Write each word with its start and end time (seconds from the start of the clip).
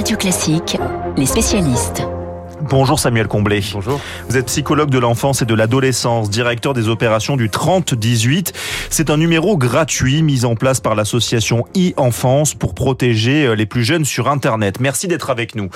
Radio 0.00 0.16
Classique, 0.16 0.78
les 1.18 1.26
spécialistes. 1.26 2.02
Bonjour 2.62 2.98
Samuel 2.98 3.28
Comblé. 3.28 3.62
Bonjour. 3.74 4.00
Vous 4.30 4.38
êtes 4.38 4.46
psychologue 4.46 4.88
de 4.88 4.98
l'enfance 4.98 5.42
et 5.42 5.44
de 5.44 5.54
l'adolescence, 5.54 6.30
directeur 6.30 6.72
des 6.72 6.88
opérations 6.88 7.36
du 7.36 7.50
30-18. 7.50 8.54
C'est 8.88 9.10
un 9.10 9.18
numéro 9.18 9.58
gratuit 9.58 10.22
mis 10.22 10.46
en 10.46 10.54
place 10.54 10.80
par 10.80 10.94
l'association 10.94 11.66
e-enfance 11.76 12.54
pour 12.54 12.74
protéger 12.74 13.44
euh, 13.44 13.54
les 13.54 13.66
plus 13.66 13.84
jeunes 13.84 14.06
sur 14.06 14.28
Internet. 14.28 14.80
Merci 14.80 15.06
d'être 15.06 15.28
avec 15.28 15.54
nous 15.54 15.68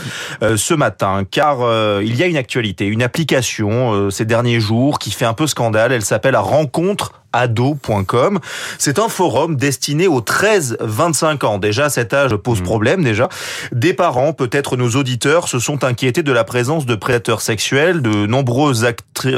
euh, 0.43 0.57
ce 0.57 0.73
matin, 0.73 1.25
car 1.31 1.61
euh, 1.61 2.01
il 2.03 2.17
y 2.17 2.23
a 2.23 2.27
une 2.27 2.39
actualité, 2.39 2.87
une 2.87 3.03
application 3.03 3.93
euh, 3.93 4.09
ces 4.09 4.25
derniers 4.25 4.61
jours 4.61 4.99
qui 4.99 5.11
fait 5.11 5.27
un 5.27 5.35
peu 5.35 5.47
scandale. 5.47 5.93
Elle 5.93 6.01
s'appelle 6.01 6.37
Rencontre 6.37 7.24
ado.com. 7.35 8.39
C'est 8.79 8.99
un 8.99 9.09
forum 9.09 9.57
destiné 9.57 10.07
aux 10.07 10.21
13-25 10.21 11.45
ans. 11.45 11.59
Déjà, 11.59 11.91
cet 11.91 12.15
âge 12.15 12.37
pose 12.37 12.63
problème 12.63 13.05
déjà. 13.05 13.29
Des 13.73 13.93
parents, 13.93 14.33
peut-être 14.33 14.77
nos 14.77 14.91
auditeurs, 14.91 15.49
se 15.49 15.59
sont 15.59 15.85
inquiétés 15.85 16.23
de 16.23 16.33
la 16.33 16.45
présence 16.45 16.87
de 16.87 16.95
prédateurs 16.95 17.43
sexuels. 17.43 18.01
De 18.01 18.27
nombreux 18.27 18.85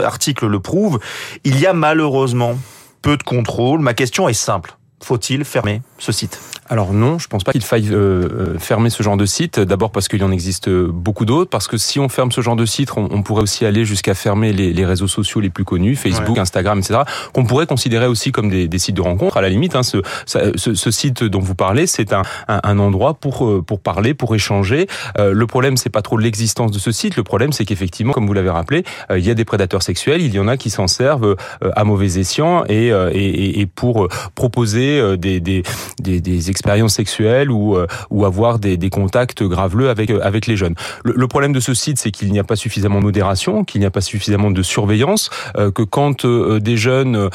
articles 0.04 0.46
le 0.46 0.60
prouvent. 0.60 1.00
Il 1.44 1.58
y 1.58 1.66
a 1.66 1.72
malheureusement 1.72 2.58
peu 3.02 3.16
de 3.16 3.22
contrôle. 3.22 3.80
Ma 3.80 3.94
question 3.94 4.28
est 4.28 4.34
simple. 4.34 4.76
Faut-il 5.02 5.44
fermer 5.44 5.82
ce 5.98 6.12
site? 6.12 6.40
Alors 6.68 6.92
non, 6.92 7.18
je 7.18 7.28
pense 7.28 7.44
pas 7.44 7.52
qu'il 7.52 7.62
faille 7.62 7.88
euh, 7.92 8.28
euh, 8.54 8.58
fermer 8.58 8.90
ce 8.90 9.02
genre 9.02 9.16
de 9.16 9.26
site. 9.26 9.60
D'abord 9.60 9.90
parce 9.90 10.08
qu'il 10.08 10.20
y 10.20 10.24
en 10.24 10.32
existe 10.32 10.68
beaucoup 10.70 11.24
d'autres. 11.24 11.50
Parce 11.50 11.68
que 11.68 11.76
si 11.76 11.98
on 12.00 12.08
ferme 12.08 12.32
ce 12.32 12.40
genre 12.40 12.56
de 12.56 12.66
site, 12.66 12.90
on, 12.96 13.08
on 13.10 13.22
pourrait 13.22 13.42
aussi 13.42 13.64
aller 13.64 13.84
jusqu'à 13.84 14.14
fermer 14.14 14.52
les, 14.52 14.72
les 14.72 14.84
réseaux 14.84 15.06
sociaux 15.08 15.40
les 15.40 15.50
plus 15.50 15.64
connus, 15.64 15.96
Facebook, 15.96 16.36
Ouais. 16.36 16.40
Instagram, 16.40 16.78
etc. 16.80 17.00
Qu'on 17.32 17.44
pourrait 17.44 17.66
considérer 17.66 18.06
aussi 18.06 18.32
comme 18.32 18.50
des, 18.50 18.68
des 18.68 18.78
sites 18.78 18.96
de 18.96 19.00
rencontres. 19.02 19.36
À 19.36 19.42
la 19.42 19.48
limite, 19.48 19.76
hein, 19.76 19.82
ce, 19.82 19.98
ça- 20.26 20.40
ce, 20.56 20.74
ce 20.74 20.90
site 20.90 21.22
dont 21.24 21.38
vous 21.40 21.54
parlez, 21.54 21.86
c'est 21.86 22.12
un, 22.12 22.22
un, 22.48 22.60
un 22.62 22.78
endroit 22.78 23.14
pour 23.14 23.46
euh, 23.46 23.62
pour 23.62 23.80
parler, 23.80 24.12
pour 24.14 24.34
échanger. 24.34 24.86
Euh, 25.18 25.32
le 25.32 25.46
problème, 25.46 25.76
c'est 25.76 25.90
pas 25.90 26.02
trop 26.02 26.16
l'existence 26.18 26.70
de 26.72 26.78
ce 26.78 26.90
site. 26.92 27.16
Le 27.16 27.22
problème, 27.22 27.52
c'est 27.52 27.64
qu'effectivement, 27.64 28.12
comme 28.12 28.26
vous 28.26 28.32
l'avez 28.32 28.50
rappelé, 28.50 28.82
euh, 29.10 29.18
il 29.18 29.24
y 29.26 29.30
a 29.30 29.34
des 29.34 29.44
prédateurs 29.44 29.82
sexuels. 29.82 30.20
Il 30.20 30.34
y 30.34 30.40
en 30.40 30.48
a 30.48 30.56
qui 30.56 30.70
s'en 30.70 30.88
servent 30.88 31.36
euh, 31.62 31.70
à 31.76 31.84
mauvais 31.84 32.18
escient 32.18 32.64
et, 32.68 32.90
euh, 32.92 33.10
et, 33.12 33.24
et- 33.24 33.60
et 33.60 33.66
pour 33.66 34.04
euh, 34.04 34.08
proposer 34.34 34.98
euh, 34.98 35.16
des, 35.16 35.40
des, 35.40 35.62
des, 36.00 36.20
des 36.20 36.50
expériences 36.56 36.94
sexuelles 36.94 37.50
ou, 37.50 37.76
euh, 37.76 37.86
ou 38.10 38.24
avoir 38.24 38.58
des, 38.58 38.76
des 38.76 38.90
contacts 38.90 39.42
graveleux 39.42 39.90
avec, 39.90 40.08
euh, 40.10 40.20
avec 40.22 40.46
les 40.46 40.56
jeunes. 40.56 40.74
Le, 41.04 41.12
le 41.14 41.28
problème 41.28 41.52
de 41.52 41.60
ce 41.60 41.74
site, 41.74 41.98
c'est 41.98 42.10
qu'il 42.10 42.32
n'y 42.32 42.38
a 42.38 42.44
pas 42.44 42.56
suffisamment 42.56 43.00
de 43.00 43.04
modération, 43.04 43.64
qu'il 43.64 43.80
n'y 43.82 43.86
a 43.86 43.90
pas 43.90 44.00
suffisamment 44.00 44.50
de 44.50 44.62
surveillance, 44.62 45.28
euh, 45.58 45.70
que 45.70 45.82
quand 45.82 46.26
des 46.26 46.76
jeunes 46.76 47.28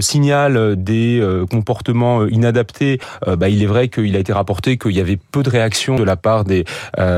signalent 0.00 0.76
des 0.76 1.22
comportements 1.50 2.26
inadaptés, 2.26 2.98
bah, 3.26 3.48
il 3.48 3.62
est 3.62 3.66
vrai 3.74 3.88
qu'il 3.88 4.14
a 4.16 4.18
été 4.18 4.32
rapporté 4.32 4.76
qu'il 4.76 4.92
y 4.92 5.00
avait 5.00 5.18
peu 5.34 5.42
de 5.42 5.50
réactions 5.50 5.96
de 5.96 6.04
la 6.04 6.16
part 6.16 6.44
des, 6.44 6.64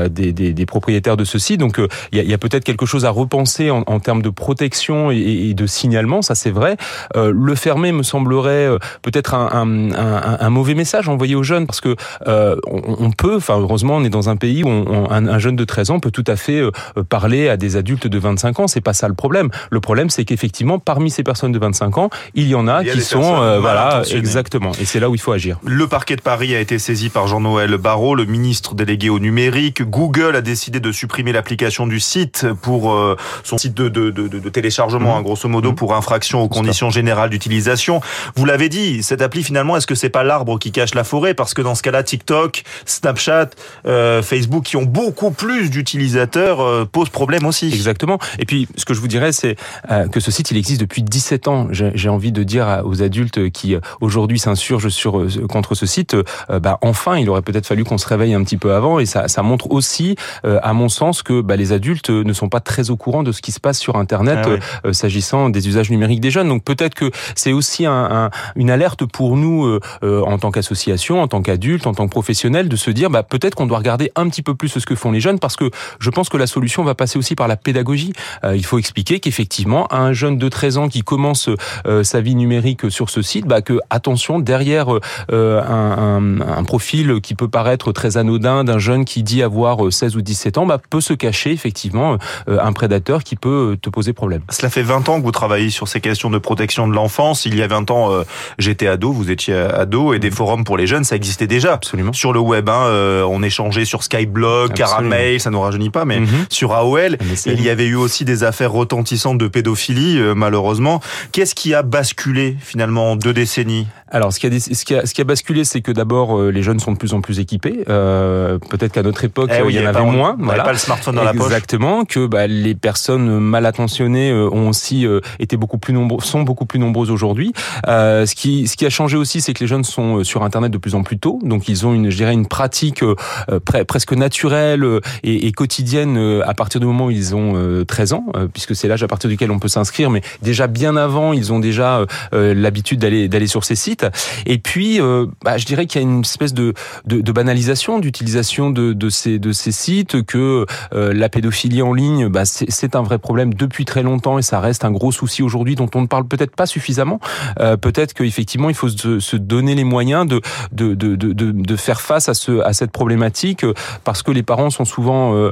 des, 0.09 0.31
des, 0.31 0.53
des 0.53 0.65
propriétaires 0.65 1.17
de 1.17 1.25
ce 1.25 1.37
site. 1.39 1.59
Donc 1.59 1.79
il 2.11 2.17
y 2.17 2.31
a, 2.31 2.35
a 2.35 2.37
peut-être 2.37 2.63
quelque 2.63 2.85
chose 2.85 3.05
à 3.05 3.09
repenser 3.09 3.71
en, 3.71 3.83
en 3.87 3.99
termes 3.99 4.21
de 4.21 4.29
protection 4.29 5.11
et, 5.11 5.53
de 5.53 5.65
signalement, 5.67 6.21
ça 6.21 6.35
c'est 6.35 6.51
vrai. 6.59 6.77
Le 7.15 7.55
fermer 7.55 7.91
me 7.91 8.03
semblerait 8.03 8.69
peut-être 9.01 9.33
un, 9.33 9.49
un, 9.51 9.91
un, 9.91 10.37
un 10.39 10.49
mauvais 10.49 10.75
message 10.75 11.09
envoyé 11.09 11.35
aux 11.35 11.40
jeunes 11.43 11.65
parce 11.67 11.81
que 11.81 11.95
euh, 12.27 12.55
on, 12.67 12.81
on 13.05 13.11
peut, 13.11 13.35
enfin 13.37 13.57
heureusement 13.59 13.95
on 13.97 14.03
est 14.03 14.09
dans 14.09 14.29
un 14.29 14.35
pays 14.35 14.63
où 14.63 14.67
on- 14.69 14.85
on- 14.87 15.11
un, 15.11 15.27
un 15.27 15.39
jeune 15.39 15.55
de 15.55 15.63
13 15.65 15.89
ans 15.91 15.99
peut 15.99 16.11
tout 16.11 16.23
à 16.27 16.35
fait 16.35 16.59
euh, 16.61 16.71
parler 17.09 17.49
à 17.49 17.57
des 17.57 17.75
adultes 17.75 18.07
de 18.07 18.17
25 18.19 18.59
ans, 18.59 18.67
c'est 18.67 18.81
pas 18.81 18.93
ça 18.93 19.07
le 19.07 19.13
problème. 19.13 19.49
Le 19.69 19.79
problème 19.79 20.09
c'est 20.09 20.25
qu'effectivement 20.25 20.79
parmi 20.79 21.09
ces 21.11 21.23
personnes 21.23 21.51
de 21.51 21.59
25 21.59 21.97
ans, 21.97 22.09
il 22.35 22.47
y 22.47 22.55
en 22.55 22.67
a 22.67 22.81
Il 22.81 22.87
y 22.87 22.91
a 22.91 22.93
qui 22.93 23.01
sont 23.01 23.21
euh, 23.41 23.59
voilà 23.59 24.01
exactement 24.11 24.71
et 24.79 24.85
c'est 24.85 24.99
là 24.99 25.09
où 25.09 25.15
il 25.15 25.21
faut 25.21 25.31
agir. 25.31 25.59
Le 25.65 25.87
parquet 25.87 26.15
de 26.15 26.21
Paris 26.21 26.55
a 26.55 26.59
été 26.59 26.79
saisi 26.79 27.09
par 27.09 27.27
Jean-Noël 27.27 27.75
Barrot, 27.77 28.15
le 28.15 28.25
ministre 28.25 28.75
délégué 28.75 29.09
au 29.09 29.19
numérique. 29.19 29.83
Google 29.83 30.35
a 30.35 30.41
décidé 30.41 30.79
de 30.79 30.91
supprimer 30.91 31.31
l'application 31.31 31.87
du 31.87 31.99
site 31.99 32.45
pour 32.61 32.93
euh, 32.93 33.15
son 33.43 33.57
site 33.57 33.73
de, 33.73 33.89
de, 33.89 34.09
de, 34.11 34.27
de 34.27 34.49
téléchargement, 34.49 35.11
Mhm. 35.13 35.19
hein, 35.19 35.21
grosso 35.21 35.47
modo, 35.49 35.69
Mhm. 35.69 35.75
pour 35.75 35.95
infraction 35.95 36.41
aux 36.41 36.47
conditions 36.49 36.89
générales 36.89 37.29
d'utilisation. 37.29 38.01
Vous 38.35 38.45
l'avez 38.45 38.69
dit, 38.69 39.03
cette 39.03 39.21
appli 39.21 39.43
finalement, 39.43 39.77
est-ce 39.77 39.87
que 39.87 39.95
c'est 39.95 40.09
pas 40.09 40.23
l'arbre 40.23 40.57
qui 40.59 40.71
cache 40.71 40.95
la 40.95 41.03
forêt? 41.03 41.30
Parce 41.33 41.53
que 41.53 41.61
dans 41.61 41.75
ce 41.75 41.81
cas-là, 41.83 42.03
TikTok, 42.03 42.63
Snapchat, 42.85 43.49
euh, 43.85 44.21
Facebook, 44.21 44.63
qui 44.65 44.77
ont 44.77 44.83
beaucoup 44.83 45.31
plus 45.31 45.69
d'utilisateurs, 45.69 46.61
euh, 46.61 46.85
posent 46.85 47.09
problème 47.09 47.45
aussi. 47.45 47.67
Exactement. 47.67 48.17
Et 48.39 48.45
puis, 48.45 48.67
ce 48.75 48.85
que 48.85 48.93
je 48.93 48.99
vous 48.99 49.07
dirais, 49.07 49.31
c'est 49.31 49.55
euh, 49.89 50.07
que 50.07 50.19
ce 50.19 50.31
site, 50.31 50.51
il 50.51 50.57
existe 50.57 50.81
depuis 50.81 51.03
17 51.03 51.47
ans. 51.47 51.67
J'ai 51.71 52.09
envie 52.09 52.31
de 52.31 52.43
dire 52.43 52.81
aux 52.85 53.01
adultes 53.03 53.49
qui 53.51 53.75
euh, 53.75 53.79
aujourd'hui 54.01 54.39
s'insurgent 54.39 54.89
sur 54.89 55.19
euh, 55.19 55.27
contre 55.49 55.75
ce 55.75 55.85
site, 55.85 56.13
euh, 56.13 56.59
bah 56.59 56.77
enfin, 56.81 57.17
il 57.17 57.29
aurait 57.29 57.41
peut-être 57.41 57.65
fallu 57.67 57.83
qu'on 57.83 57.97
se 57.97 58.07
réveille 58.07 58.33
un 58.33 58.43
petit 58.43 58.57
peu 58.57 58.73
avant. 58.73 58.99
Et 58.99 59.05
ça, 59.05 59.27
ça 59.27 59.41
montre 59.43 59.71
aussi, 59.71 60.15
euh, 60.45 60.59
à 60.63 60.73
mon 60.73 60.89
sens, 60.89 61.23
que 61.23 61.41
bah, 61.41 61.55
les 61.55 61.71
adultes 61.73 62.09
ne 62.09 62.33
sont 62.33 62.49
pas 62.49 62.59
très 62.59 62.89
au 62.89 62.95
courant 62.97 63.23
de 63.23 63.31
ce 63.31 63.41
qui 63.41 63.51
se 63.51 63.59
passe 63.59 63.79
sur 63.79 63.95
Internet 63.95 64.39
Ah 64.83 64.93
s'agissant 64.93 65.49
des 65.49 65.67
usages 65.67 65.89
numériques 65.89 66.19
des 66.21 66.31
jeunes. 66.31 66.47
Donc 66.47 66.63
peut-être 66.63 66.93
que 66.95 67.11
c'est 67.35 67.51
aussi 67.53 67.85
un, 67.85 67.91
un- 67.93 68.29
une 68.55 68.69
alerte 68.69 69.05
pour 69.05 69.37
nous 69.37 69.65
euh, 69.65 69.79
euh, 70.03 70.21
en 70.21 70.37
tant 70.37 70.51
qu'association, 70.51 71.20
en 71.21 71.27
tant 71.27 71.41
qu'adultes, 71.41 71.87
en 71.87 71.93
tant 71.93 72.05
que 72.05 72.11
professionnels, 72.11 72.69
de 72.69 72.75
se 72.75 72.91
dire 72.91 73.09
bah, 73.09 73.23
peut-être 73.23 73.55
qu'on 73.55 73.65
doit 73.67 73.77
regarder 73.77 74.11
un 74.15 74.27
petit 74.29 74.41
peu 74.41 74.55
plus 74.55 74.69
ce 74.69 74.85
que 74.85 74.95
font 74.95 75.11
les 75.11 75.19
jeunes, 75.21 75.39
parce 75.39 75.55
que 75.55 75.69
je 75.99 76.09
pense 76.09 76.29
que 76.29 76.37
la 76.37 76.47
solution 76.47 76.83
va 76.83 76.95
passer 76.95 77.17
aussi 77.17 77.35
par 77.35 77.47
la 77.47 77.55
pédagogie. 77.57 78.13
Euh, 78.43 78.55
il 78.55 78.65
faut 78.65 78.77
expliquer 78.79 79.19
qu'effectivement, 79.19 79.91
un 79.93 80.13
jeune 80.13 80.37
de 80.37 80.49
13 80.49 80.77
ans 80.77 80.89
qui 80.89 81.01
commence 81.01 81.49
euh, 81.85 82.03
sa 82.03 82.21
vie 82.21 82.35
numérique 82.35 82.91
sur 82.91 83.09
ce 83.09 83.21
site, 83.21 83.45
bah, 83.45 83.61
que 83.61 83.79
attention, 83.89 84.39
derrière 84.39 84.87
euh, 85.31 85.61
un, 85.61 86.17
un- 86.41 86.41
un 86.41 86.63
profil 86.63 87.19
qui 87.21 87.35
peut 87.35 87.47
paraître 87.47 87.91
très 87.91 88.17
anodin 88.17 88.63
d'un 88.63 88.79
jeune 88.79 89.05
qui 89.05 89.23
dit 89.23 89.43
avoir 89.43 89.85
euh, 89.85 89.91
16 89.91 90.15
ou 90.15 90.21
17 90.21 90.57
ans, 90.57 90.65
bah, 90.65 90.79
peut 90.89 91.01
se 91.01 91.13
cacher 91.13 91.51
effectivement 91.51 92.17
euh, 92.49 92.59
un 92.61 92.73
prédateur 92.73 93.23
qui 93.23 93.35
peut 93.35 93.71
euh, 93.73 93.77
te 93.77 93.89
poser 93.89 94.13
problème. 94.13 94.41
Cela 94.49 94.69
fait 94.69 94.81
20 94.83 95.09
ans 95.09 95.19
que 95.19 95.23
vous 95.25 95.31
travaillez 95.31 95.69
sur 95.69 95.87
ces 95.87 96.01
questions 96.01 96.29
de 96.29 96.37
protection 96.37 96.87
de 96.87 96.93
l'enfance. 96.93 97.45
Il 97.45 97.55
y 97.55 97.61
a 97.61 97.67
20 97.67 97.91
ans, 97.91 98.11
euh, 98.11 98.23
j'étais 98.57 98.87
ado, 98.87 99.11
vous 99.11 99.31
étiez 99.31 99.53
ado, 99.55 100.13
et 100.13 100.19
des 100.19 100.31
forums 100.31 100.63
pour 100.63 100.77
les 100.77 100.87
jeunes, 100.87 101.03
ça 101.11 101.17
existait 101.17 101.45
déjà. 101.45 101.73
Absolument. 101.73 102.13
Sur 102.13 102.31
le 102.31 102.39
web, 102.39 102.69
hein, 102.69 102.85
euh, 102.85 103.23
on 103.23 103.43
échangeait 103.43 103.83
sur 103.83 104.01
Skyblog. 104.01 104.71
Caramel, 104.73 105.41
ça 105.41 105.49
nous 105.49 105.59
rajeunit 105.59 105.89
pas, 105.89 106.05
mais 106.05 106.21
Mhm. 106.21 106.45
sur 106.49 106.71
AOL. 106.71 107.17
MSN. 107.19 107.51
Il 107.57 107.61
y 107.61 107.69
avait 107.69 107.85
eu 107.85 107.95
aussi 107.95 108.23
des 108.23 108.45
affaires 108.45 108.71
retentissantes 108.71 109.37
de 109.37 109.49
pédophilie, 109.49 110.19
euh, 110.19 110.33
malheureusement. 110.35 111.01
Qu'est-ce 111.33 111.53
qui 111.53 111.73
a 111.73 111.83
basculé 111.83 112.55
finalement 112.61 113.11
en 113.11 113.15
deux 113.17 113.33
décennies? 113.33 113.87
Alors, 114.11 114.33
ce 114.33 114.39
qui 114.39 114.47
a, 114.47 114.59
ce 114.59 114.85
qui 114.85 114.93
a, 114.95 115.05
ce 115.05 115.13
qui 115.13 115.21
a 115.21 115.23
basculé, 115.23 115.63
c'est 115.63 115.81
que 115.81 115.91
d'abord, 115.91 116.37
euh, 116.37 116.49
les 116.51 116.63
jeunes 116.63 116.79
sont 116.79 116.91
de 116.91 116.97
plus 116.97 117.13
en 117.13 117.21
plus 117.21 117.39
équipés. 117.39 117.83
Euh, 117.89 118.57
Peut-être 118.69 118.91
qu'à 118.91 119.03
notre 119.03 119.23
époque, 119.23 119.49
Eh 119.57 119.61
oui, 119.63 119.73
il 119.73 119.77
y 119.77 119.79
en 119.79 119.87
avait 119.89 119.99
pas- 119.99 120.03
moins. 120.05 120.35
on 120.39 120.45
n'avait 120.45 120.63
pas 120.63 120.71
le 120.73 120.77
smartphone 120.77 121.15
dans 121.15 121.23
la 121.23 121.33
poche. 121.33 121.45
Exactement. 121.45 122.03
Que 122.05 122.27
bah, 122.27 122.45
les 122.47 122.75
personnes 122.75 123.39
mal 123.39 123.65
attentionnées 123.65 124.29
euh, 124.31 124.49
ont 124.51 124.69
aussi 124.69 125.05
euh, 125.07 125.21
été 125.39 125.55
beaucoup 125.57 125.77
plus 125.77 125.93
nombreux, 125.93 126.21
sont 126.21 126.41
beaucoup 126.41 126.65
plus 126.65 126.79
nombreuses 126.79 127.09
aujourd'hui. 127.09 127.53
Euh, 127.87 128.25
ce 128.25 128.35
qui, 128.35 128.67
ce 128.67 128.75
qui 128.75 128.85
a 128.85 128.89
changé 128.89 129.15
aussi, 129.17 129.39
c'est 129.41 129.53
que 129.53 129.61
les 129.61 129.67
jeunes 129.67 129.83
sont 129.85 130.17
euh, 130.17 130.23
sur 130.23 130.43
Internet 130.43 130.71
de 130.71 130.77
plus 130.77 130.93
en 130.95 131.03
plus 131.03 131.17
tôt. 131.17 131.39
Donc, 131.43 131.69
ils 131.69 131.85
ont 131.87 131.93
une, 131.93 132.09
je 132.09 132.17
dirais, 132.17 132.33
une 132.33 132.47
pratique 132.47 133.01
pre- 133.03 133.85
presque 133.85 134.13
naturelle 134.13 134.85
et, 135.23 135.47
et 135.47 135.51
quotidienne 135.53 136.17
euh, 136.17 136.41
à 136.45 136.53
partir 136.53 136.79
du 136.81 136.85
moment 136.85 137.05
où 137.05 137.11
ils 137.11 137.33
ont 137.35 137.53
euh, 137.55 137.85
13 137.85 138.13
ans, 138.13 138.25
euh, 138.35 138.47
puisque 138.51 138.75
c'est 138.75 138.87
l'âge 138.89 139.03
à 139.03 139.07
partir 139.07 139.29
duquel 139.29 139.51
on 139.51 139.59
peut 139.59 139.67
s'inscrire. 139.69 140.09
Mais 140.09 140.21
déjà 140.41 140.67
bien 140.67 140.95
avant, 140.97 141.31
ils 141.33 141.53
ont 141.53 141.59
déjà 141.59 142.05
l'habitude 142.33 142.99
d'aller 142.99 143.27
d'aller 143.29 143.47
sur 143.47 143.63
ces 143.63 143.75
sites. 143.75 144.00
Et 144.45 144.57
puis, 144.57 145.01
euh, 145.01 145.27
bah, 145.43 145.57
je 145.57 145.65
dirais 145.65 145.85
qu'il 145.85 146.01
y 146.01 146.03
a 146.03 146.07
une 146.07 146.21
espèce 146.21 146.53
de, 146.53 146.73
banalisation 147.05 147.99
d'utilisation 147.99 148.69
de, 148.71 149.09
ces 149.09 149.71
sites, 149.71 150.23
que 150.23 150.65
euh, 150.93 151.13
la 151.13 151.29
pédophilie 151.29 151.81
en 151.81 151.93
ligne, 151.93 152.27
bah, 152.27 152.45
c'est 152.45 152.95
un 152.95 153.01
vrai 153.01 153.19
problème 153.19 153.53
depuis 153.53 153.85
très 153.85 154.03
longtemps 154.03 154.37
et 154.37 154.41
ça 154.41 154.59
reste 154.59 154.85
un 154.85 154.91
gros 154.91 155.11
souci 155.11 155.43
aujourd'hui 155.43 155.75
dont 155.75 155.89
on 155.95 156.01
ne 156.01 156.07
parle 156.07 156.27
peut-être 156.27 156.55
pas 156.55 156.65
suffisamment. 156.65 157.19
Euh, 157.59 157.77
peut-être 157.77 158.13
qu'effectivement, 158.13 158.69
il 158.69 158.75
faut 158.75 158.89
se, 158.89 159.35
donner 159.35 159.75
les 159.75 159.83
moyens 159.83 160.27
de 160.27 161.75
faire 161.75 162.01
face 162.01 162.29
à 162.29 162.33
ce 162.33 162.61
à 162.61 162.73
cette 162.73 162.91
problématique 162.91 163.65
parce 164.03 164.23
que 164.23 164.31
les 164.31 164.43
parents 164.43 164.69
sont 164.69 164.85
souvent 164.85 165.49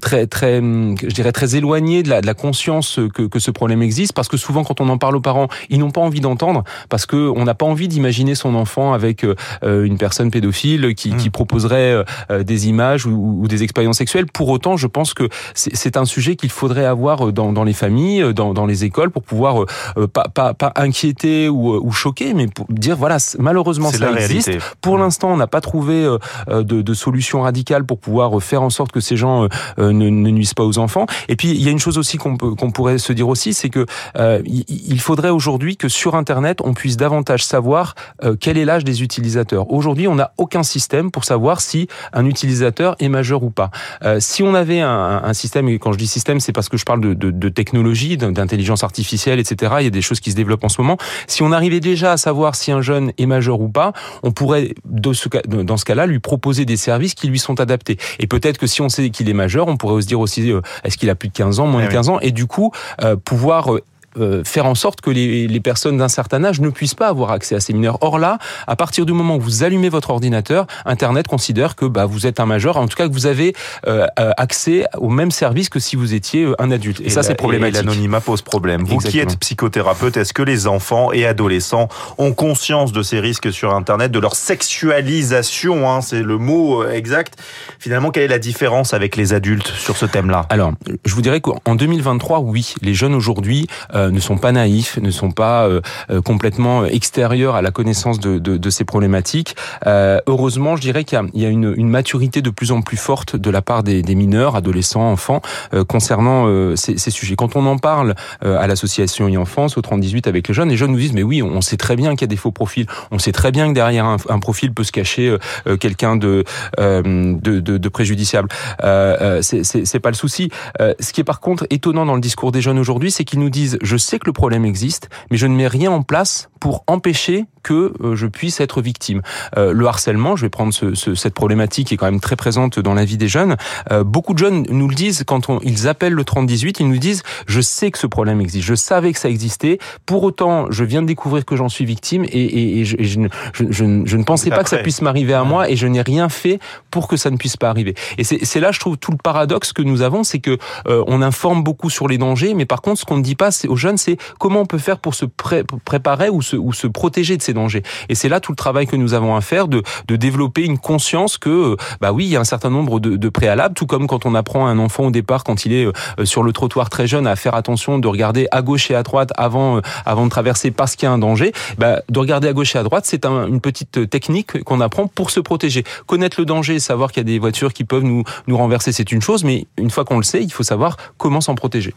très 0.00 0.26
très 0.26 0.58
hum, 0.58 0.96
je 1.00 1.14
dirais 1.14 1.32
très 1.32 1.56
éloignés 1.56 2.02
de 2.02 2.08
la, 2.08 2.34
conscience 2.34 3.00
que, 3.14 3.38
ce 3.38 3.50
problème 3.50 3.82
existe 3.82 4.12
parce 4.12 4.28
que 4.28 4.36
souvent 4.36 4.64
quand 4.64 4.80
on 4.80 4.88
en 4.88 4.98
parle 4.98 5.16
aux 5.16 5.20
parents 5.20 5.48
ils 5.68 5.78
n'ont 5.78 5.90
pas 5.90 6.00
envie 6.00 6.20
d'entendre 6.20 6.64
parce 6.88 7.06
que 7.06 7.16
on 7.16 7.44
n'a 7.44 7.54
pas 7.54 7.66
envie 7.66 7.87
d'imaginer 7.88 8.34
son 8.34 8.54
enfant 8.54 8.92
avec 8.92 9.24
euh, 9.24 9.34
une 9.62 9.98
personne 9.98 10.30
pédophile 10.30 10.94
qui, 10.94 11.14
qui 11.16 11.30
proposerait 11.30 12.04
euh, 12.30 12.42
des 12.42 12.68
images 12.68 13.06
ou, 13.06 13.40
ou 13.42 13.48
des 13.48 13.62
expériences 13.62 13.98
sexuelles 13.98 14.26
pour 14.26 14.48
autant 14.48 14.76
je 14.76 14.86
pense 14.86 15.14
que 15.14 15.28
c'est 15.54 15.96
un 15.96 16.04
sujet 16.04 16.36
qu'il 16.36 16.50
faudrait 16.50 16.84
avoir 16.84 17.32
dans, 17.32 17.52
dans 17.52 17.64
les 17.64 17.72
familles 17.72 18.32
dans, 18.34 18.54
dans 18.54 18.66
les 18.66 18.84
écoles 18.84 19.10
pour 19.10 19.22
pouvoir 19.22 19.62
euh, 19.62 20.06
pas, 20.06 20.28
pas, 20.32 20.54
pas 20.54 20.72
inquiéter 20.76 21.48
ou, 21.48 21.74
ou 21.74 21.92
choquer 21.92 22.34
mais 22.34 22.46
pour 22.46 22.66
dire 22.68 22.96
voilà 22.96 23.18
malheureusement 23.38 23.90
ça 23.90 24.10
existe 24.12 24.46
réalité. 24.46 24.66
pour 24.80 24.98
l'instant, 24.98 25.32
on 25.32 25.36
n'a 25.36 25.46
pas 25.46 25.60
trouvé 25.60 26.06
de, 26.48 26.62
de 26.62 26.94
solution 26.94 27.42
radicale 27.42 27.84
pour 27.84 27.98
pouvoir 27.98 28.42
faire 28.42 28.62
en 28.62 28.70
sorte 28.70 28.92
que 28.92 29.00
ces 29.00 29.16
gens 29.16 29.48
ne, 29.78 29.92
ne 29.92 30.30
nuisent 30.30 30.54
pas 30.54 30.64
aux 30.64 30.78
enfants. 30.78 31.06
Et 31.28 31.36
puis, 31.36 31.50
il 31.50 31.62
y 31.62 31.68
a 31.68 31.70
une 31.70 31.78
chose 31.78 31.98
aussi 31.98 32.18
qu'on 32.18 32.36
pourrait 32.36 32.98
se 32.98 33.12
dire 33.12 33.28
aussi, 33.28 33.54
c'est 33.54 33.70
que 33.70 33.86
euh, 34.16 34.42
il 34.44 35.00
faudrait 35.00 35.30
aujourd'hui 35.30 35.76
que 35.76 35.88
sur 35.88 36.14
Internet, 36.14 36.60
on 36.62 36.74
puisse 36.74 36.96
davantage 36.96 37.44
savoir 37.44 37.77
savoir 37.78 37.94
quel 38.40 38.58
est 38.58 38.64
l'âge 38.64 38.84
des 38.84 39.02
utilisateurs. 39.02 39.70
Aujourd'hui, 39.70 40.08
on 40.08 40.14
n'a 40.14 40.32
aucun 40.36 40.62
système 40.62 41.10
pour 41.10 41.24
savoir 41.24 41.60
si 41.60 41.86
un 42.12 42.26
utilisateur 42.26 42.96
est 42.98 43.08
majeur 43.08 43.42
ou 43.42 43.50
pas. 43.50 43.70
si 44.18 44.42
on 44.42 44.54
avait 44.54 44.80
un, 44.80 45.20
un, 45.22 45.34
système, 45.34 45.68
et 45.68 45.78
quand 45.78 45.92
je 45.92 45.98
dis 45.98 46.06
système, 46.06 46.40
c'est 46.40 46.52
parce 46.52 46.68
que 46.68 46.76
je 46.76 46.84
parle 46.84 47.00
de, 47.00 47.14
de, 47.14 47.30
de 47.30 47.48
technologie, 47.48 48.16
d'intelligence 48.16 48.84
artificielle, 48.84 49.38
etc. 49.38 49.74
Il 49.80 49.84
y 49.84 49.86
a 49.86 49.90
des 49.90 50.02
choses 50.02 50.20
qui 50.20 50.30
se 50.30 50.36
développent 50.36 50.64
en 50.64 50.68
ce 50.68 50.80
moment. 50.80 50.96
Si 51.26 51.42
on 51.42 51.52
arrivait 51.52 51.80
déjà 51.80 52.12
à 52.12 52.16
savoir 52.16 52.54
si 52.54 52.72
un 52.72 52.80
jeune 52.80 53.12
est 53.18 53.26
majeur 53.26 53.60
ou 53.60 53.68
pas, 53.68 53.92
on 54.22 54.32
pourrait, 54.32 54.74
dans 54.84 55.12
ce 55.14 55.84
cas-là, 55.84 56.06
lui 56.06 56.18
proposer 56.18 56.64
des 56.64 56.76
services 56.76 57.14
qui 57.14 57.28
lui 57.28 57.38
sont 57.38 57.60
adaptés. 57.60 57.98
Et 58.18 58.26
peut-être 58.26 58.58
que 58.58 58.66
si 58.66 58.82
on 58.82 58.88
sait 58.88 59.10
qu'il 59.10 59.28
est 59.28 59.34
majeur, 59.34 59.68
on 59.68 59.76
pourrait 59.76 60.02
se 60.02 60.06
dire 60.06 60.20
aussi, 60.20 60.50
euh, 60.50 60.60
est-ce 60.84 60.96
qu'il 60.96 61.10
a 61.10 61.14
plus 61.14 61.28
de 61.28 61.34
15 61.34 61.60
ans, 61.60 61.66
moins 61.66 61.84
de 61.84 61.90
15 61.90 62.08
ans, 62.08 62.20
et 62.20 62.30
du 62.30 62.46
coup, 62.46 62.72
euh, 63.02 63.16
pouvoir 63.16 63.74
euh, 63.74 63.82
euh, 64.18 64.44
faire 64.44 64.66
en 64.66 64.74
sorte 64.74 65.00
que 65.00 65.10
les, 65.10 65.48
les 65.48 65.60
personnes 65.60 65.98
d'un 65.98 66.08
certain 66.08 66.44
âge 66.44 66.60
ne 66.60 66.70
puissent 66.70 66.94
pas 66.94 67.08
avoir 67.08 67.30
accès 67.30 67.54
à 67.54 67.60
ces 67.60 67.72
mineurs. 67.72 67.98
Or 68.00 68.18
là, 68.18 68.38
à 68.66 68.76
partir 68.76 69.06
du 69.06 69.12
moment 69.12 69.36
où 69.36 69.40
vous 69.40 69.62
allumez 69.62 69.88
votre 69.88 70.10
ordinateur, 70.10 70.66
Internet 70.84 71.28
considère 71.28 71.76
que 71.76 71.86
bah, 71.86 72.06
vous 72.06 72.26
êtes 72.26 72.40
un 72.40 72.46
majeur, 72.46 72.76
en 72.76 72.86
tout 72.86 72.96
cas 72.96 73.08
que 73.08 73.12
vous 73.12 73.26
avez 73.26 73.54
euh, 73.86 74.06
euh 74.18 74.32
accès 74.36 74.84
au 74.98 75.08
même 75.08 75.30
service 75.30 75.68
que 75.68 75.80
si 75.80 75.96
vous 75.96 76.14
étiez 76.14 76.46
un 76.58 76.70
adulte. 76.70 77.00
Et, 77.00 77.06
et 77.06 77.10
ça, 77.10 77.22
c'est 77.22 77.34
problématique. 77.34 77.84
L'anonymat 77.84 78.20
pose 78.20 78.42
problème. 78.42 78.82
Vous 78.84 78.94
Exactement. 78.94 79.10
qui 79.10 79.18
êtes 79.32 79.38
psychothérapeute, 79.40 80.16
est-ce 80.16 80.32
que 80.32 80.42
les 80.42 80.66
enfants 80.66 81.12
et 81.12 81.26
adolescents 81.26 81.88
ont 82.18 82.32
conscience 82.32 82.92
de 82.92 83.02
ces 83.02 83.20
risques 83.20 83.52
sur 83.52 83.74
Internet, 83.74 84.12
de 84.12 84.18
leur 84.18 84.36
sexualisation, 84.36 85.90
hein, 85.90 86.00
c'est 86.02 86.22
le 86.22 86.38
mot 86.38 86.86
exact. 86.86 87.34
Finalement, 87.78 88.10
quelle 88.10 88.24
est 88.24 88.28
la 88.28 88.38
différence 88.38 88.94
avec 88.94 89.16
les 89.16 89.32
adultes 89.32 89.68
sur 89.68 89.96
ce 89.96 90.06
thème-là? 90.06 90.46
Alors, 90.50 90.72
je 91.04 91.14
vous 91.14 91.22
dirais 91.22 91.40
qu'en 91.40 91.74
2023, 91.74 92.40
oui, 92.40 92.74
les 92.82 92.94
jeunes 92.94 93.14
aujourd'hui 93.14 93.66
euh, 93.94 94.07
ne 94.10 94.20
sont 94.20 94.38
pas 94.38 94.52
naïfs, 94.52 94.98
ne 94.98 95.10
sont 95.10 95.30
pas 95.30 95.66
euh, 95.66 95.80
euh, 96.10 96.20
complètement 96.20 96.84
extérieurs 96.84 97.54
à 97.54 97.62
la 97.62 97.70
connaissance 97.70 98.20
de, 98.20 98.38
de, 98.38 98.56
de 98.56 98.70
ces 98.70 98.84
problématiques. 98.84 99.56
heureusement, 99.86 100.76
je 100.76 100.82
dirais 100.82 101.04
qu'il 101.04 101.18
y, 101.34 101.42
y 101.42 101.46
a, 101.46 101.48
une, 101.48 101.74
une, 101.76 101.88
maturité 101.88 102.42
de 102.42 102.50
plus 102.50 102.72
en 102.72 102.82
plus 102.82 102.96
forte 102.96 103.36
de 103.36 103.50
la 103.50 103.62
part 103.62 103.82
des, 103.82 104.02
des 104.02 104.14
mineurs, 104.14 104.56
adolescents, 104.56 105.10
enfants, 105.10 105.40
concernant 105.88 106.46
ces, 106.76 106.98
ces, 106.98 107.10
sujets. 107.10 107.36
Quand 107.36 107.56
on 107.56 107.66
en 107.66 107.78
parle 107.78 108.14
à 108.42 108.66
l'association 108.66 109.28
e-enfance, 109.28 109.76
au 109.78 109.82
3018 109.82 110.26
avec 110.26 110.48
les 110.48 110.54
jeunes, 110.54 110.68
les 110.68 110.76
jeunes 110.76 110.92
nous 110.92 110.98
disent 110.98 111.12
mais 111.12 111.22
oui, 111.22 111.42
on 111.42 111.60
sait 111.60 111.76
très 111.76 111.96
bien 111.96 112.10
qu'il 112.12 112.22
y 112.22 112.24
a 112.24 112.28
des 112.28 112.36
faux 112.36 112.52
profils, 112.52 112.86
on 113.10 113.18
sait 113.18 113.32
très 113.32 113.50
bien 113.50 113.68
que 113.68 113.74
derrière 113.74 114.04
un, 114.04 114.16
un 114.28 114.38
profil 114.38 114.72
peut 114.72 114.84
se 114.84 114.92
cacher 114.92 115.36
quelqu'un 115.80 116.16
de, 116.16 116.44
de, 116.78 117.60
de, 117.60 117.78
de, 117.78 117.88
préjudiciable. 117.88 118.48
c'est 118.80 120.00
pas 120.00 120.10
le 120.10 120.16
souci. 120.16 120.50
ce 120.78 121.12
qui 121.12 121.20
est 121.20 121.24
par 121.24 121.40
contre 121.40 121.66
étonnant 121.70 122.06
dans 122.06 122.14
le 122.14 122.20
discours 122.20 122.52
des 122.52 122.60
jeunes 122.60 122.78
aujourd'hui, 122.78 123.10
c'est 123.10 123.24
qu'ils 123.24 123.40
nous 123.40 123.50
disent 123.50 123.78
je 123.88 123.96
sais 123.96 124.18
que 124.18 124.26
le 124.26 124.32
problème 124.32 124.64
existe, 124.64 125.08
mais 125.30 125.36
je 125.36 125.46
ne 125.46 125.56
mets 125.56 125.66
rien 125.66 125.90
en 125.90 126.02
place 126.02 126.50
pour 126.60 126.84
empêcher 126.86 127.46
que 127.62 127.92
euh, 128.00 128.16
je 128.16 128.26
puisse 128.26 128.60
être 128.60 128.80
victime. 128.82 129.22
Euh, 129.56 129.72
le 129.72 129.86
harcèlement, 129.86 130.36
je 130.36 130.42
vais 130.42 130.48
prendre 130.48 130.72
ce, 130.72 130.94
ce, 130.94 131.14
cette 131.14 131.34
problématique 131.34 131.88
qui 131.88 131.94
est 131.94 131.96
quand 131.96 132.06
même 132.06 132.20
très 132.20 132.36
présente 132.36 132.78
dans 132.78 132.94
la 132.94 133.04
vie 133.04 133.16
des 133.16 133.28
jeunes. 133.28 133.56
Euh, 133.90 134.04
beaucoup 134.04 134.34
de 134.34 134.38
jeunes 134.38 134.66
nous 134.68 134.88
le 134.88 134.94
disent 134.94 135.24
quand 135.26 135.48
on, 135.48 135.60
ils 135.62 135.88
appellent 135.88 136.14
le 136.14 136.24
3018, 136.24 136.80
ils 136.80 136.88
nous 136.88 136.98
disent 136.98 137.22
je 137.46 137.60
sais 137.60 137.90
que 137.90 137.98
ce 137.98 138.06
problème 138.06 138.40
existe, 138.40 138.66
je 138.66 138.74
savais 138.74 139.12
que 139.12 139.18
ça 139.18 139.28
existait. 139.28 139.78
Pour 140.06 140.22
autant, 140.22 140.66
je 140.70 140.84
viens 140.84 141.02
de 141.02 141.06
découvrir 141.06 141.44
que 141.44 141.56
j'en 141.56 141.68
suis 141.68 141.84
victime 141.84 142.24
et, 142.24 142.28
et, 142.28 142.80
et, 142.80 142.84
je, 142.84 142.96
et 142.98 143.04
je, 143.04 143.20
je, 143.52 143.64
je, 143.70 144.02
je, 144.04 144.16
ne 144.16 144.24
pensais 144.24 144.50
pas 144.50 144.62
que 144.62 144.70
ça 144.70 144.78
puisse 144.78 145.02
m'arriver 145.02 145.34
à 145.34 145.44
moi 145.44 145.70
et 145.70 145.76
je 145.76 145.86
n'ai 145.86 146.02
rien 146.02 146.28
fait 146.28 146.58
pour 146.90 147.08
que 147.08 147.16
ça 147.16 147.30
ne 147.30 147.36
puisse 147.36 147.56
pas 147.56 147.70
arriver. 147.70 147.94
Et 148.18 148.24
c'est 148.24 148.60
là, 148.60 148.72
je 148.72 148.80
trouve, 148.80 148.96
tout 148.98 149.12
le 149.12 149.18
paradoxe 149.18 149.72
que 149.72 149.82
nous 149.82 150.02
avons, 150.02 150.24
c'est 150.24 150.40
que 150.40 150.58
euh, 150.88 151.04
on 151.06 151.22
informe 151.22 151.62
beaucoup 151.62 151.90
sur 151.90 152.08
les 152.08 152.18
dangers, 152.18 152.54
mais 152.54 152.66
par 152.66 152.82
contre, 152.82 153.00
ce 153.00 153.04
qu'on 153.04 153.16
ne 153.16 153.22
dit 153.22 153.36
pas 153.36 153.50
aux 153.68 153.76
jeunes, 153.78 153.96
c'est 153.96 154.18
comment 154.38 154.60
on 154.60 154.66
peut 154.66 154.78
faire 154.78 154.98
pour 154.98 155.14
se 155.14 155.24
pré 155.24 155.64
préparer 155.84 156.28
ou 156.28 156.42
se, 156.42 156.86
protéger 156.86 157.36
de 157.36 157.42
ces 157.42 157.54
dangers. 157.54 157.82
Et 158.08 158.14
c'est 158.14 158.28
là 158.28 158.40
tout 158.40 158.52
le 158.52 158.56
travail 158.56 158.86
que 158.86 158.96
nous 158.96 159.14
avons 159.14 159.36
à 159.36 159.40
faire 159.40 159.68
de, 159.68 159.82
développer 160.08 160.64
une 160.64 160.78
conscience 160.78 161.38
que, 161.38 161.76
bah 162.00 162.12
oui, 162.12 162.24
il 162.26 162.30
y 162.30 162.36
a 162.36 162.40
un 162.40 162.44
certain 162.44 162.70
nombre 162.70 163.00
de, 163.00 163.28
préalables, 163.28 163.74
tout 163.74 163.86
comme 163.86 164.06
quand 164.06 164.26
on 164.26 164.34
apprend 164.34 164.66
à 164.66 164.70
un 164.70 164.78
enfant 164.78 165.06
au 165.06 165.10
départ, 165.10 165.44
quand 165.44 165.64
il 165.64 165.72
est 165.72 165.86
euh, 165.86 166.24
sur 166.24 166.42
le 166.42 166.52
trottoir 166.52 166.90
très 166.90 167.06
jeune, 167.06 167.26
à 167.26 167.36
faire 167.36 167.54
attention 167.54 167.98
de 167.98 168.08
regarder 168.08 168.48
à 168.50 168.62
gauche 168.62 168.90
et 168.90 168.94
à 168.94 169.02
droite 169.02 169.32
avant, 169.36 169.76
euh, 169.76 169.80
avant 170.06 170.24
de 170.24 170.30
traverser 170.30 170.70
parce 170.70 170.96
qu'il 170.96 171.06
y 171.06 171.10
a 171.10 171.12
un 171.12 171.18
danger. 171.18 171.52
Bah, 171.78 172.00
de 172.08 172.18
regarder 172.18 172.48
à 172.48 172.52
gauche 172.52 172.74
et 172.74 172.78
à 172.78 172.82
droite, 172.82 173.04
c'est 173.06 173.24
un, 173.26 173.46
une 173.46 173.60
petite 173.60 174.10
technique 174.10 174.64
qu'on 174.64 174.80
apprend 174.80 175.06
pour 175.06 175.30
se 175.30 175.40
protéger. 175.40 175.84
Connaître 176.06 176.40
le 176.40 176.46
danger, 176.46 176.78
savoir 176.80 177.12
qu'il 177.12 177.20
y 177.20 177.26
a 177.26 177.32
des 177.32 177.38
voitures 177.38 177.72
qui 177.72 177.84
peuvent 177.84 178.02
nous, 178.02 178.24
nous 178.46 178.56
renverser, 178.56 178.92
c'est 178.92 179.12
une 179.12 179.22
chose, 179.22 179.44
mais 179.44 179.66
une 179.76 179.90
fois 179.90 180.04
qu'on 180.04 180.16
le 180.16 180.24
sait, 180.24 180.42
il 180.42 180.52
faut 180.52 180.62
savoir 180.62 180.96
comment 181.16 181.40
s'en 181.40 181.54
protéger. 181.54 181.94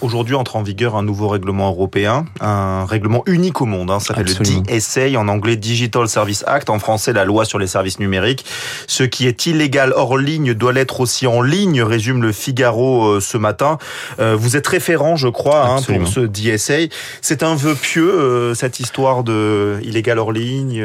Aujourd'hui 0.00 0.36
entre 0.36 0.54
en 0.54 0.62
vigueur 0.62 0.94
un 0.94 1.02
nouveau 1.02 1.26
règlement 1.26 1.70
européen, 1.70 2.24
un 2.40 2.84
règlement 2.84 3.24
unique 3.26 3.60
au 3.60 3.64
monde. 3.64 3.90
Hein, 3.90 3.98
ça 3.98 4.14
s'appelle 4.14 4.26
le 4.26 4.78
DSA, 4.78 5.18
en 5.18 5.26
anglais 5.26 5.56
Digital 5.56 6.08
Service 6.08 6.44
Act, 6.46 6.70
en 6.70 6.78
français 6.78 7.12
la 7.12 7.24
loi 7.24 7.44
sur 7.44 7.58
les 7.58 7.66
services 7.66 7.98
numériques. 7.98 8.44
Ce 8.86 9.02
qui 9.02 9.26
est 9.26 9.46
illégal 9.46 9.92
hors 9.96 10.16
ligne 10.16 10.54
doit 10.54 10.72
l'être 10.72 11.00
aussi 11.00 11.26
en 11.26 11.42
ligne, 11.42 11.82
résume 11.82 12.22
le 12.22 12.30
Figaro 12.30 13.08
euh, 13.08 13.20
ce 13.20 13.36
matin. 13.38 13.78
Euh, 14.20 14.36
vous 14.38 14.56
êtes 14.56 14.68
référent, 14.68 15.16
je 15.16 15.26
crois, 15.26 15.66
hein, 15.66 15.82
pour 15.82 16.06
ce 16.06 16.20
DSA. 16.20 16.94
C'est 17.20 17.42
un 17.42 17.56
vœu 17.56 17.74
pieux, 17.74 18.08
euh, 18.08 18.54
cette 18.54 18.78
histoire 18.78 19.24
de 19.24 19.80
illégal 19.82 20.20
hors 20.20 20.30
ligne 20.30 20.84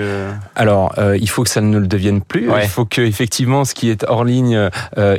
Alors, 0.56 0.95
il 1.19 1.30
faut 1.30 1.44
que 1.44 1.50
ça 1.50 1.62
ne 1.62 1.77
le 1.77 1.88
devienne 1.88 2.21
plus. 2.21 2.50
Ouais. 2.50 2.63
Il 2.63 2.69
faut 2.69 2.86
que 2.86 3.01
effectivement 3.01 3.63
ce 3.63 3.75
qui 3.75 3.92
est 3.92 4.06
hors 4.07 4.24
ligne 4.24 4.69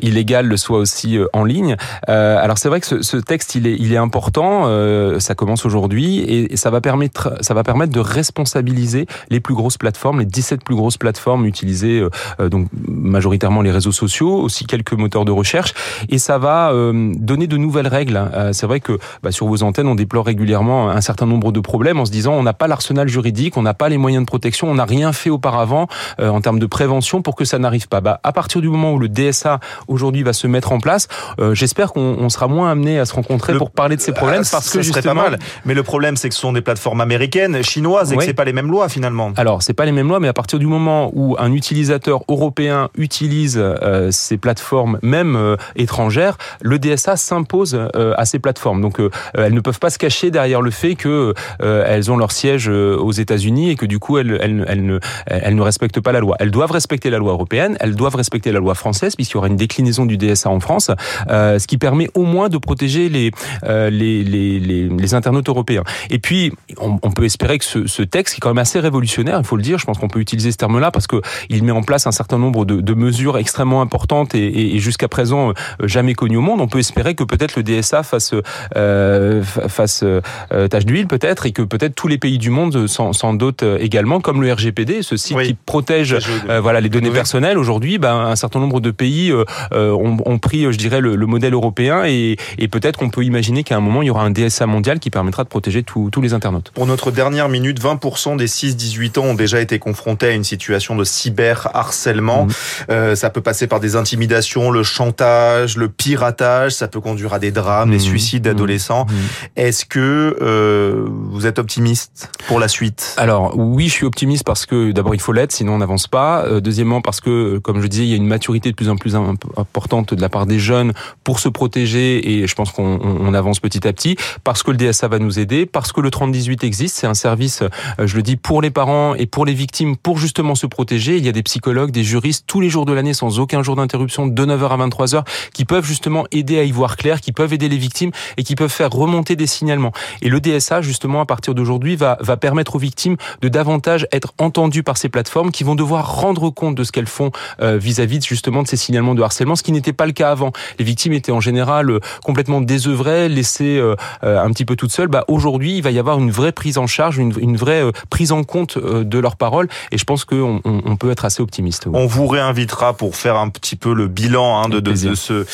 illégal 0.03 0.47
le 0.47 0.57
soit 0.57 0.79
aussi 0.79 1.19
en 1.33 1.45
ligne. 1.45 1.77
alors 2.09 2.59
c'est 2.59 2.69
vrai 2.69 2.81
que 2.81 2.87
ce, 2.87 3.03
ce 3.03 3.17
texte, 3.19 3.55
il 3.55 3.67
est 3.67 3.84
il 3.85 3.93
est 3.93 3.99
important, 3.99 4.65
euh, 4.67 5.19
ça 5.21 5.35
commence 5.35 5.65
aujourd'hui 5.65 6.19
et, 6.19 6.53
et, 6.53 6.57
ça 6.57 6.71
va 6.71 6.81
permettre 6.81 7.35
ça 7.41 7.55
va 7.55 7.63
permettre 7.63 7.93
de 7.93 8.01
responsabiliser 8.01 9.07
les 9.31 9.41
plus 9.41 9.55
grosses 9.55 9.77
plateformes, 9.77 10.21
les 10.21 10.27
17 10.27 10.65
plus 10.65 10.75
grosses 10.75 10.97
plateformes 10.97 11.47
utilisées 11.47 12.03
euh, 12.41 12.49
donc 12.49 12.69
majoritairement 12.89 13.63
les 13.63 13.71
réseaux 13.71 13.93
sociaux, 13.93 14.39
aussi 14.41 14.65
quelques 14.65 14.93
moteurs 14.93 15.25
de 15.25 15.33
recherche 15.33 15.75
et 16.09 16.19
ça 16.19 16.39
va 16.39 16.73
euh, 16.73 17.13
donner 17.17 17.47
de 17.47 17.57
nouvelles 17.57 17.89
règles. 17.89 18.17
Euh, 18.17 18.53
c'est 18.53 18.67
vrai 18.67 18.81
que 18.81 18.99
bah, 19.23 19.33
sur 19.33 19.47
vos 19.47 19.63
antennes, 19.63 19.89
on 19.89 19.95
déplore 19.95 20.27
régulièrement 20.27 20.91
un 20.91 21.01
certain 21.01 21.27
nombre 21.27 21.53
de 21.53 21.61
problèmes 21.61 22.01
en 22.01 22.05
se 22.05 22.11
disant 22.11 22.35
on 22.35 22.43
n'a 22.43 22.53
pas 22.53 22.69
l'arsenal 22.69 23.09
juridique, 23.09 23.57
on 23.57 23.63
n'a 23.63 23.75
pas 23.75 23.89
les 23.89 23.99
moyens 23.99 24.25
de 24.25 24.27
protection, 24.27 24.71
on 24.71 24.75
n'a 24.75 24.85
rien 24.85 25.13
fait 25.13 25.31
auparavant 25.31 25.87
euh, 26.21 26.29
en 26.29 26.41
termes 26.41 26.59
de 26.59 26.67
prévention 26.67 27.23
pour 27.23 27.37
que 27.37 27.45
ça 27.45 27.59
n'arrive 27.59 27.89
pas. 27.89 28.01
Bah, 28.01 28.21
à 28.23 28.33
partir 28.33 28.61
du 28.61 28.69
moment 28.69 28.93
où 28.93 28.99
le 28.99 29.09
DSA 29.09 29.61
aujourd'hui 29.89 30.23
va 30.23 30.33
se 30.33 30.47
mettre 30.47 30.73
en 30.73 30.81
place, 30.81 31.09
j'espère 31.53 31.93
qu'on 31.93 32.29
sera 32.29 32.49
moins 32.49 32.71
amené 32.71 32.99
à 32.99 33.05
se 33.05 33.15
rencontrer 33.15 33.53
le... 33.53 33.59
pour 33.59 33.71
parler 33.75 33.97
de 33.97 34.01
ces 34.01 34.13
problèmes 34.13 34.43
ah, 34.45 34.49
parce 34.51 34.71
que 34.71 34.83
serait 34.83 35.03
pas 35.03 35.15
mal. 35.15 35.39
Mais 35.65 35.75
le 35.75 35.83
problème, 35.83 36.17
c'est 36.17 36.29
que 36.29 36.35
ce 36.35 36.41
sont 36.41 36.53
des 36.53 36.61
plateformes 36.61 37.01
américaines, 37.01 37.63
chinoises, 37.63 38.13
et 38.13 38.15
oui. 38.15 38.21
que 38.21 38.25
c'est 38.25 38.35
pas 38.35 38.45
les 38.45 38.53
mêmes 38.53 38.71
lois 38.71 38.89
finalement. 38.89 39.33
Alors, 39.37 39.63
c'est 39.63 39.75
pas 39.75 39.85
les 39.85 39.93
mêmes 39.93 40.09
lois, 40.09 40.21
mais 40.21 40.29
à 40.29 40.33
partir 40.33 40.59
du 40.59 40.67
moment 40.67 41.11
où 41.15 41.37
un 41.39 41.53
utilisateur 41.53 42.23
européen 42.29 42.89
utilise 42.97 43.59
euh, 43.59 44.11
ces 44.11 44.37
plateformes, 44.37 44.99
même 45.03 45.37
euh, 45.37 45.57
étrangères, 45.77 46.39
le 46.63 46.79
DSA 46.79 47.17
s'impose 47.17 47.75
euh, 47.75 48.15
à 48.17 48.25
ces 48.25 48.39
plateformes. 48.39 48.81
Donc, 48.81 49.01
euh, 49.01 49.11
elles 49.35 49.55
ne 49.55 49.61
peuvent 49.61 49.79
pas 49.79 49.91
se 49.91 49.99
cacher 49.99 50.31
derrière 50.31 50.63
le 50.63 50.71
fait 50.71 50.95
que 50.95 51.35
euh, 51.63 51.85
elles 51.87 52.11
ont 52.11 52.17
leur 52.17 52.33
siège 52.33 52.69
aux 52.69 53.13
États-Unis 53.13 53.71
et 53.71 53.77
que 53.77 53.87
du 53.87 53.99
coup, 53.99 54.19
elles, 54.19 54.39
elles, 54.41 54.65
elles, 54.69 54.85
ne, 54.85 55.01
elles 55.27 55.55
ne 55.55 55.63
respectent 55.63 56.01
pas 56.01 56.13
la 56.13 56.21
loi. 56.21 56.37
Elles 56.39 56.51
doivent 56.51 56.71
respecter 56.71 57.11
la 57.11 57.19
loi 57.19 57.33
européenne, 57.33 57.77
elles 57.81 57.95
doivent 57.95 58.15
respecter 58.15 58.53
la 58.53 58.61
loi 58.61 58.75
française, 58.75 59.17
puisqu'il 59.17 59.35
y 59.35 59.39
aura 59.39 59.49
une 59.49 59.57
déclinaison 59.57 60.07
du 60.07 60.17
DSA 60.17 60.51
en 60.51 60.61
France, 60.61 60.91
ce 61.29 61.67
qui 61.67 61.79
permet 61.79 62.09
au 62.15 62.23
moins 62.23 62.49
de 62.49 62.59
protéger 62.59 63.09
les 63.09 63.33
euh, 63.64 63.64
les, 63.65 64.25
les, 64.25 64.59
les, 64.59 64.89
les, 64.89 65.15
internautes 65.15 65.49
européens. 65.49 65.85
Et 66.11 66.19
puis, 66.19 66.53
on, 66.79 66.99
on 67.03 67.11
peut 67.11 67.25
espérer 67.25 67.59
que 67.59 67.65
ce, 67.65 67.87
ce, 67.87 68.03
texte, 68.03 68.35
qui 68.35 68.39
est 68.39 68.41
quand 68.41 68.51
même 68.51 68.59
assez 68.59 68.81
révolutionnaire, 68.81 69.39
il 69.39 69.47
faut 69.47 69.57
le 69.57 69.63
dire, 69.63 69.79
je 69.79 69.85
pense 69.85 69.99
qu'on 69.99 70.09
peut 70.09 70.21
utiliser 70.21 70.53
ce 70.53 70.57
terme-là 70.57 70.91
parce 70.91 71.07
que 71.07 71.21
il 71.49 71.63
met 71.65 71.73
en 71.73 71.83
place 71.83 72.07
un 72.07 72.13
certain 72.13 72.39
nombre 72.39 72.65
de, 72.65 72.81
de 72.81 72.95
mesures 72.95 73.39
extrêmement 73.39 73.81
importantes 73.81 74.35
et, 74.35 74.79
jusqu'à 74.79 75.09
présent 75.09 75.51
euh, 75.51 75.53
jamais 75.87 76.15
connues 76.15 76.37
au 76.37 76.41
monde. 76.41 76.61
On 76.61 76.69
peut 76.69 76.79
espérer 76.79 77.15
que 77.15 77.25
peut-être 77.25 77.57
le 77.57 77.63
DSA 77.63 78.03
fasse, 78.03 78.35
euh, 78.77 79.43
fasse 79.43 80.03
euh, 80.03 80.69
tâche 80.69 80.87
d'huile 80.87 81.07
peut-être 81.07 81.47
et 81.47 81.53
que 81.53 81.63
peut-être 81.63 81.95
tous 81.95 82.09
les 82.09 82.19
pays 82.19 82.39
du 82.39 82.51
monde 82.51 82.87
s'en 82.87 83.35
dotent 83.35 83.65
également, 83.79 84.21
comme 84.21 84.43
le 84.43 84.53
RGPD, 84.53 85.03
ce 85.03 85.17
site 85.17 85.37
oui. 85.37 85.49
qui 85.49 85.55
protège 85.55 86.17
euh, 86.49 86.61
voilà 86.61 86.81
les 86.81 86.89
données 86.89 87.09
oui. 87.09 87.15
personnelles. 87.15 87.59
Aujourd'hui, 87.59 87.99
ben, 87.99 88.15
un 88.15 88.37
certain 88.37 88.61
nombre 88.61 88.81
de 88.81 88.91
pays 88.91 89.33
ont, 89.73 90.17
ont, 90.25 90.39
pris, 90.39 90.73
je 90.73 90.79
dirais, 90.79 91.01
le, 91.01 91.17
le 91.17 91.27
modèle 91.27 91.55
européen 91.55 92.05
et, 92.05 92.37
et 92.59 92.69
peut-être 92.69 92.99
qu'on 92.99 93.11
peut 93.11 93.25
imaginer 93.25 93.54
qu'à 93.63 93.77
un 93.77 93.81
moment, 93.81 94.03
il 94.03 94.07
y 94.07 94.11
aura 94.11 94.25
un 94.25 94.31
DSA 94.31 94.67
mondial 94.67 94.99
qui 94.99 95.11
permettra 95.11 95.45
de 95.45 95.49
protéger 95.49 95.83
tous 95.83 96.11
les 96.21 96.35
internautes. 96.35 96.73
Pour 96.75 96.87
notre 96.87 97.11
dernière 97.11 97.49
minute, 97.49 97.81
20% 97.81 98.37
des 98.37 98.47
6-18 98.47 99.19
ans 99.19 99.25
ont 99.25 99.35
déjà 99.35 99.61
été 99.61 99.79
confrontés 99.79 100.27
à 100.27 100.31
une 100.33 100.45
situation 100.45 100.97
de 100.97 101.05
cyberharcèlement. 101.05 102.47
Mmh. 102.47 102.51
Euh, 102.91 103.15
ça 103.15 103.31
peut 103.31 103.41
passer 103.41 103.67
par 103.67 103.81
des 103.81 103.97
intimidations, 103.97 104.71
le 104.71 104.83
chantage, 104.83 105.77
le 105.77 105.89
piratage, 105.89 106.73
ça 106.73 106.89
peut 106.89 107.01
conduire 107.01 107.35
à 107.35 107.39
des 107.39 107.53
drames, 107.53 107.89
mmh. 107.89 107.93
des 107.93 107.99
suicides 107.99 108.45
d'adolescents. 108.45 109.07
Mmh. 109.07 109.15
Est-ce 109.57 109.85
que 109.85 110.37
euh, 110.41 111.07
vous 111.09 111.47
êtes 111.47 111.59
optimiste 111.59 112.31
pour 112.49 112.59
la 112.59 112.69
suite? 112.69 113.15
Alors 113.17 113.57
oui, 113.57 113.89
je 113.89 113.93
suis 113.93 114.07
optimiste 114.07 114.45
parce 114.45 114.67
que 114.67 114.93
d'abord 114.93 115.15
il 115.15 115.21
faut 115.21 115.33
l'être, 115.33 115.53
sinon 115.53 115.75
on 115.75 115.79
n'avance 115.79 116.09
pas. 116.09 116.45
Euh, 116.47 116.61
deuxièmement 116.61 117.01
parce 117.01 117.21
que, 117.21 117.59
comme 117.59 117.81
je 117.81 117.87
disais, 117.87 118.05
il 118.05 118.11
y 118.11 118.15
a 118.15 118.17
une 118.17 118.27
maturité 118.27 118.71
de 118.71 118.75
plus 118.75 118.89
en 118.89 118.97
plus 118.97 119.15
importante 119.15 120.15
de 120.15 120.21
la 120.21 120.29
part 120.29 120.47
des 120.47 120.59
jeunes 120.59 120.93
pour 121.23 121.41
se 121.41 121.49
protéger 121.49 122.41
et 122.41 122.47
je 122.47 122.55
pense 122.55 122.71
qu'on 122.73 122.99
on 123.03 123.35
avance 123.35 123.44
avance 123.45 123.61
petit 123.61 123.87
à 123.87 123.93
petit, 123.93 124.17
parce 124.43 124.63
que 124.63 124.71
le 124.71 124.77
DSA 124.77 125.09
va 125.09 125.19
nous 125.19 125.39
aider, 125.39 125.67
parce 125.67 125.93
que 125.93 126.01
le 126.01 126.11
3018 126.11 126.65
existe. 126.65 126.97
C'est 126.97 127.07
un 127.07 127.15
service, 127.15 127.63
euh, 127.63 128.07
je 128.07 128.17
le 128.17 128.23
dis, 128.23 128.37
pour 128.37 128.63
les 128.63 128.71
parents 128.71 129.15
et 129.15 129.27
pour 129.27 129.45
les 129.45 129.55
victimes, 129.55 129.97
pour 129.97 130.19
justement 130.19 130.55
se 130.55 130.67
protéger. 130.67 131.17
Il 131.19 131.25
y 131.25 131.29
a 131.29 131.33
des 131.33 131.43
psychologues, 131.43 131.91
des 131.91 132.05
juristes 132.05 132.45
tous 132.47 132.61
les 132.61 132.71
jours 132.71 132.87
de 132.87 132.93
l'année, 132.93 133.15
sans 133.15 133.39
aucun 133.39 133.63
jour 133.63 133.77
d'interruption, 133.77 134.27
de 134.27 134.47
9h 134.47 134.69
à 134.69 134.87
23h, 134.87 135.25
qui 135.53 135.65
peuvent 135.65 135.87
justement 135.87 136.25
aider 136.33 136.59
à 136.59 136.65
y 136.65 136.73
voir 136.73 136.97
clair, 136.97 137.21
qui 137.21 137.33
peuvent 137.33 137.53
aider 137.53 137.69
les 137.69 137.79
victimes 137.79 138.11
et 138.37 138.43
qui 138.43 138.55
peuvent 138.57 138.73
faire 138.73 138.91
remonter 138.91 139.37
des 139.37 139.47
signalements. 139.47 139.93
Et 140.23 140.29
le 140.29 140.41
DSA, 140.41 140.81
justement, 140.81 141.21
à 141.21 141.27
partir 141.27 141.55
d'aujourd'hui, 141.55 141.97
va, 141.97 142.17
va 142.21 142.37
permettre 142.37 142.77
aux 142.77 142.79
victimes 142.79 143.17
de 143.43 143.49
davantage 143.49 144.07
être 144.11 144.33
entendues 144.39 144.83
par 144.83 144.97
ces 144.97 145.09
plateformes 145.09 145.51
qui 145.51 145.65
vont 145.65 145.75
devoir 145.75 146.21
rendre 146.21 146.51
compte 146.51 146.75
de 146.75 146.85
ce 146.85 146.93
qu'elles 146.93 147.07
font 147.07 147.31
euh, 147.61 147.77
vis-à-vis 147.77 148.25
justement 148.25 148.63
de 148.63 148.69
ces 148.69 148.77
signalements 148.77 149.15
de 149.15 149.23
harcèlement, 149.23 149.57
ce 149.57 149.63
qui 149.63 149.73
n'était 149.73 149.93
pas 149.93 150.07
le 150.07 150.13
cas 150.13 150.31
avant. 150.31 150.53
Les 150.79 150.85
victimes 150.85 151.13
étaient 151.13 151.33
en 151.33 151.41
général 151.41 151.91
euh, 151.91 152.01
complètement 152.25 152.61
désœuvrées, 152.61 153.29
laissées 153.35 153.79
euh, 153.79 153.97
un 154.23 154.51
petit 154.51 154.65
peu 154.65 154.77
toutes 154.77 154.93
seules. 154.93 155.09
Bah, 155.09 155.25
aujourd'hui, 155.29 155.77
il 155.77 155.83
va 155.83 155.91
y 155.91 155.99
avoir 155.99 156.19
une 156.19 156.31
vraie 156.31 156.53
prise 156.53 156.79
en 156.79 156.87
charge, 156.87 157.19
une, 157.19 157.33
une 157.39 157.57
vraie 157.57 157.83
prise 158.11 158.33
en 158.33 158.45
compte 158.45 158.79
de 158.79 159.19
leurs 159.19 159.37
paroles. 159.37 159.69
Et 159.93 159.99
je 159.99 160.05
pense 160.05 160.25
qu'on 160.25 160.61
on, 160.65 160.83
on 160.85 160.97
peut 160.97 161.11
être 161.11 161.25
assez 161.25 161.43
optimiste. 161.43 161.87
On 161.93 162.07
vous 162.07 162.27
réinvitera 162.27 162.97
pour 162.97 163.17
faire 163.17 163.37
un 163.37 163.49
petit 163.49 163.77
peu 163.77 163.93
le 163.93 164.09
bilan 164.09 164.63
hein, 164.63 164.69
de, 164.69 164.81
de, 164.81 164.93
de, 164.93 165.15
ce, 165.15 165.47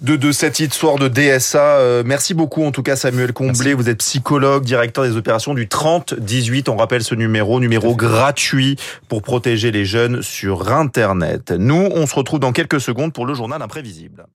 de, 0.00 0.16
de 0.16 0.32
cette 0.32 0.60
histoire 0.60 0.96
de 0.96 1.08
DSA. 1.08 2.02
merci 2.04 2.34
beaucoup 2.34 2.64
en 2.64 2.72
tout 2.72 2.82
cas 2.82 2.96
Samuel 2.96 3.32
Comblé. 3.32 3.74
Vous 3.74 3.88
êtes 3.88 3.98
psychologue, 3.98 4.64
directeur 4.64 5.04
des 5.04 5.16
opérations 5.16 5.54
du 5.54 5.66
30-18. 5.66 6.68
On 6.68 6.76
rappelle 6.76 7.02
ce 7.02 7.14
numéro, 7.14 7.60
numéro 7.60 7.94
gratuit 7.94 8.76
pour 9.08 9.22
protéger 9.22 9.70
les 9.70 9.84
jeunes 9.84 10.22
sur 10.22 10.72
Internet. 10.72 11.52
Nous, 11.52 11.88
on 11.94 12.06
se 12.06 12.14
retrouve 12.14 12.40
dans 12.40 12.52
quelques 12.52 12.80
secondes 12.80 13.12
pour 13.12 13.26
le 13.26 13.34
journal 13.34 13.62
imprévisible. 13.62 14.26